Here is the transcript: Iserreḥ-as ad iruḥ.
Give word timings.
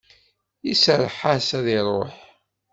Iserreḥ-as 0.71 1.47
ad 1.57 1.67
iruḥ. 1.77 2.15